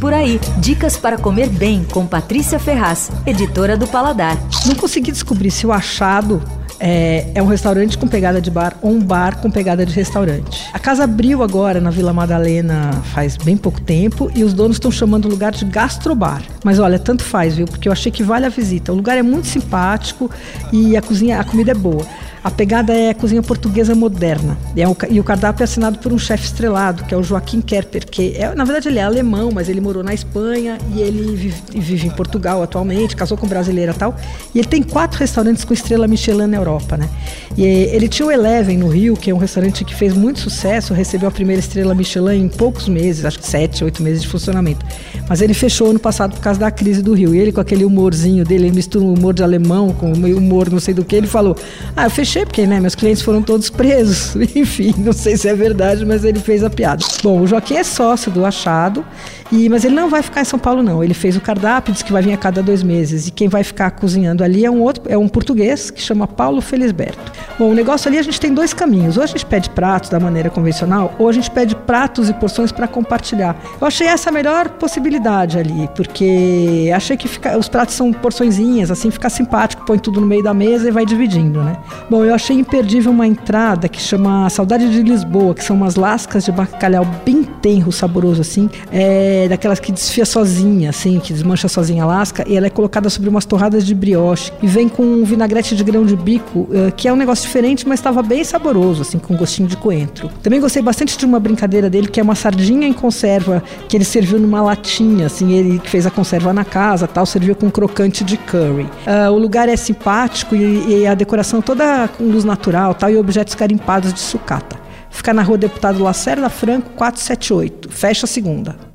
Por 0.00 0.14
aí, 0.14 0.40
dicas 0.58 0.96
para 0.96 1.18
comer 1.18 1.48
bem 1.48 1.84
com 1.84 2.06
Patrícia 2.06 2.60
Ferraz, 2.60 3.10
editora 3.26 3.76
do 3.76 3.84
Paladar. 3.88 4.38
Não 4.64 4.76
consegui 4.76 5.10
descobrir 5.10 5.50
se 5.50 5.66
o 5.66 5.72
achado 5.72 6.40
é, 6.78 7.26
é, 7.34 7.42
um 7.42 7.46
restaurante 7.46 7.98
com 7.98 8.06
pegada 8.06 8.40
de 8.40 8.48
bar 8.48 8.76
ou 8.80 8.92
um 8.92 9.00
bar 9.00 9.40
com 9.40 9.50
pegada 9.50 9.84
de 9.84 9.92
restaurante. 9.92 10.68
A 10.72 10.78
casa 10.78 11.02
abriu 11.02 11.42
agora 11.42 11.80
na 11.80 11.90
Vila 11.90 12.12
Madalena 12.12 12.92
faz 13.12 13.36
bem 13.36 13.56
pouco 13.56 13.80
tempo 13.80 14.30
e 14.36 14.44
os 14.44 14.54
donos 14.54 14.76
estão 14.76 14.90
chamando 14.90 15.24
o 15.24 15.28
lugar 15.28 15.50
de 15.50 15.64
gastrobar. 15.64 16.42
Mas 16.62 16.78
olha, 16.78 16.98
tanto 17.00 17.24
faz, 17.24 17.56
viu? 17.56 17.66
Porque 17.66 17.88
eu 17.88 17.92
achei 17.92 18.12
que 18.12 18.22
vale 18.22 18.46
a 18.46 18.50
visita. 18.50 18.92
O 18.92 18.94
lugar 18.94 19.18
é 19.18 19.22
muito 19.22 19.48
simpático 19.48 20.30
e 20.72 20.96
a 20.96 21.02
cozinha, 21.02 21.40
a 21.40 21.44
comida 21.44 21.72
é 21.72 21.74
boa. 21.74 22.06
A 22.48 22.50
pegada 22.50 22.94
é 22.94 23.12
cozinha 23.12 23.42
portuguesa 23.42 23.94
moderna. 23.94 24.56
E, 24.74 24.80
é 24.80 24.88
o, 24.88 24.96
e 25.10 25.20
o 25.20 25.22
cardápio 25.22 25.62
é 25.62 25.64
assinado 25.64 25.98
por 25.98 26.14
um 26.14 26.18
chefe 26.18 26.46
estrelado, 26.46 27.04
que 27.04 27.12
é 27.12 27.16
o 27.16 27.22
Joaquim 27.22 27.60
Kerper, 27.60 28.06
que 28.06 28.34
é, 28.38 28.54
na 28.54 28.64
verdade 28.64 28.88
ele 28.88 28.98
é 28.98 29.02
alemão, 29.02 29.50
mas 29.52 29.68
ele 29.68 29.82
morou 29.82 30.02
na 30.02 30.14
Espanha 30.14 30.78
e 30.94 31.02
ele 31.02 31.36
vive, 31.36 31.62
vive 31.74 32.06
em 32.06 32.10
Portugal 32.10 32.62
atualmente, 32.62 33.14
casou 33.14 33.36
com 33.36 33.46
brasileira 33.46 33.92
e 33.92 33.94
tal. 33.94 34.16
E 34.54 34.60
ele 34.60 34.66
tem 34.66 34.82
quatro 34.82 35.18
restaurantes 35.18 35.62
com 35.62 35.74
estrela 35.74 36.08
Michelin 36.08 36.46
na 36.46 36.56
Europa, 36.56 36.96
né? 36.96 37.06
E 37.54 37.62
ele 37.66 38.08
tinha 38.08 38.26
o 38.26 38.30
Eleven 38.30 38.78
no 38.78 38.88
Rio, 38.88 39.14
que 39.14 39.30
é 39.30 39.34
um 39.34 39.38
restaurante 39.38 39.84
que 39.84 39.94
fez 39.94 40.14
muito 40.14 40.40
sucesso, 40.40 40.94
recebeu 40.94 41.28
a 41.28 41.32
primeira 41.32 41.60
estrela 41.60 41.94
Michelin 41.94 42.44
em 42.44 42.48
poucos 42.48 42.88
meses, 42.88 43.26
acho 43.26 43.40
que 43.40 43.46
sete, 43.46 43.84
oito 43.84 44.02
meses 44.02 44.22
de 44.22 44.28
funcionamento. 44.28 44.86
Mas 45.28 45.42
ele 45.42 45.52
fechou 45.52 45.90
ano 45.90 45.98
passado 45.98 46.32
por 46.34 46.40
causa 46.40 46.58
da 46.58 46.70
crise 46.70 47.02
do 47.02 47.12
Rio. 47.12 47.34
E 47.34 47.38
ele, 47.38 47.52
com 47.52 47.60
aquele 47.60 47.84
humorzinho 47.84 48.42
dele, 48.42 48.68
ele 48.68 48.76
mistura 48.76 49.04
um 49.04 49.12
humor 49.12 49.34
de 49.34 49.42
alemão 49.42 49.92
com 49.92 50.12
humor 50.12 50.70
não 50.70 50.80
sei 50.80 50.94
do 50.94 51.04
que, 51.04 51.14
ele 51.14 51.26
falou: 51.26 51.54
Ah, 51.94 52.04
eu 52.04 52.10
fechei 52.10 52.37
porque 52.44 52.66
né, 52.66 52.80
meus 52.80 52.94
clientes 52.94 53.22
foram 53.22 53.42
todos 53.42 53.70
presos. 53.70 54.36
Enfim, 54.54 54.94
não 54.98 55.12
sei 55.12 55.36
se 55.36 55.48
é 55.48 55.54
verdade, 55.54 56.04
mas 56.04 56.24
ele 56.24 56.38
fez 56.40 56.62
a 56.62 56.70
piada. 56.70 57.04
Bom, 57.22 57.40
o 57.40 57.46
Joaquim 57.46 57.74
é 57.74 57.84
sócio 57.84 58.30
do 58.30 58.44
Achado, 58.44 59.04
e, 59.50 59.68
mas 59.68 59.84
ele 59.84 59.94
não 59.94 60.10
vai 60.10 60.22
ficar 60.22 60.42
em 60.42 60.44
São 60.44 60.58
Paulo, 60.58 60.82
não. 60.82 61.02
Ele 61.02 61.14
fez 61.14 61.36
o 61.36 61.40
cardápio, 61.40 61.92
disse 61.92 62.04
que 62.04 62.12
vai 62.12 62.22
vir 62.22 62.32
a 62.32 62.36
cada 62.36 62.62
dois 62.62 62.82
meses. 62.82 63.28
E 63.28 63.30
quem 63.30 63.48
vai 63.48 63.64
ficar 63.64 63.90
cozinhando 63.92 64.44
ali 64.44 64.64
é 64.64 64.70
um 64.70 64.80
outro, 64.80 65.04
é 65.08 65.16
um 65.16 65.28
português 65.28 65.90
que 65.90 66.00
chama 66.00 66.26
Paulo 66.26 66.60
Felisberto. 66.60 67.32
Bom, 67.58 67.70
o 67.70 67.74
negócio 67.74 68.08
ali 68.08 68.18
a 68.18 68.22
gente 68.22 68.38
tem 68.38 68.54
dois 68.54 68.72
caminhos. 68.72 69.16
Ou 69.16 69.22
a 69.22 69.26
gente 69.26 69.44
pede 69.44 69.68
pratos 69.70 70.08
da 70.10 70.20
maneira 70.20 70.48
convencional, 70.48 71.12
ou 71.18 71.28
a 71.28 71.32
gente 71.32 71.50
pede 71.50 71.74
pratos 71.74 72.28
e 72.28 72.34
porções 72.34 72.70
para 72.70 72.86
compartilhar. 72.86 73.56
Eu 73.80 73.86
achei 73.86 74.06
essa 74.06 74.30
a 74.30 74.32
melhor 74.32 74.68
possibilidade 74.70 75.58
ali, 75.58 75.88
porque 75.96 76.90
achei 76.94 77.16
que 77.16 77.26
fica, 77.26 77.58
os 77.58 77.68
pratos 77.68 77.94
são 77.94 78.12
porçõezinhas, 78.12 78.90
assim 78.90 79.10
fica 79.10 79.28
simpático, 79.28 79.84
põe 79.84 79.98
tudo 79.98 80.20
no 80.20 80.26
meio 80.26 80.42
da 80.42 80.54
mesa 80.54 80.88
e 80.88 80.90
vai 80.92 81.04
dividindo, 81.04 81.62
né? 81.62 81.76
Bom, 82.08 82.24
eu 82.24 82.34
achei 82.34 82.56
imperdível 82.56 83.10
uma 83.10 83.26
entrada 83.26 83.88
que 83.88 84.00
chama 84.00 84.48
Saudade 84.50 84.90
de 84.90 85.02
Lisboa, 85.02 85.54
que 85.54 85.64
são 85.64 85.74
umas 85.74 85.96
lascas 85.96 86.44
de 86.44 86.52
bacalhau 86.52 87.04
bem 87.24 87.42
tenro, 87.42 87.90
saboroso 87.90 88.40
assim, 88.40 88.70
é 88.92 89.48
daquelas 89.48 89.80
que 89.80 89.90
desfia 89.90 90.24
sozinha, 90.24 90.90
assim, 90.90 91.18
que 91.18 91.32
desmancha 91.32 91.66
sozinha 91.68 92.04
a 92.04 92.06
lasca, 92.06 92.44
e 92.46 92.56
ela 92.56 92.66
é 92.66 92.70
colocada 92.70 93.10
sobre 93.10 93.28
umas 93.28 93.44
torradas 93.44 93.84
de 93.84 93.94
brioche 93.94 94.52
e 94.62 94.66
vem 94.66 94.88
com 94.88 95.02
um 95.02 95.24
vinagrete 95.24 95.74
de 95.74 95.82
grão 95.82 96.04
de 96.04 96.14
bico, 96.14 96.68
eh, 96.72 96.92
que 96.96 97.08
é 97.08 97.12
um 97.12 97.16
negócio 97.16 97.47
diferente, 97.48 97.88
mas 97.88 97.98
estava 97.98 98.22
bem 98.22 98.44
saboroso, 98.44 99.02
assim, 99.02 99.18
com 99.18 99.34
gostinho 99.34 99.66
de 99.66 99.76
coentro. 99.76 100.30
Também 100.42 100.60
gostei 100.60 100.82
bastante 100.82 101.16
de 101.16 101.24
uma 101.24 101.40
brincadeira 101.40 101.88
dele, 101.88 102.06
que 102.06 102.20
é 102.20 102.22
uma 102.22 102.34
sardinha 102.34 102.86
em 102.86 102.92
conserva, 102.92 103.62
que 103.88 103.96
ele 103.96 104.04
serviu 104.04 104.38
numa 104.38 104.62
latinha, 104.62 105.26
assim, 105.26 105.52
ele 105.52 105.80
fez 105.84 106.06
a 106.06 106.10
conserva 106.10 106.52
na 106.52 106.64
casa, 106.64 107.08
tal, 107.08 107.24
serviu 107.24 107.56
com 107.56 107.70
crocante 107.70 108.22
de 108.22 108.36
curry. 108.36 108.88
Uh, 109.06 109.32
o 109.32 109.38
lugar 109.38 109.68
é 109.68 109.76
simpático 109.76 110.54
e, 110.54 111.00
e 111.00 111.06
a 111.06 111.14
decoração 111.14 111.62
toda 111.62 112.06
com 112.08 112.24
luz 112.24 112.44
natural, 112.44 112.94
tal, 112.94 113.10
e 113.10 113.16
objetos 113.16 113.54
carimpados 113.54 114.12
de 114.12 114.20
sucata. 114.20 114.76
Fica 115.10 115.32
na 115.32 115.42
rua 115.42 115.56
Deputado 115.56 116.02
Lacerda 116.02 116.50
Franco, 116.50 116.90
478. 116.90 117.90
Fecha 117.90 118.26
a 118.26 118.28
segunda. 118.28 118.87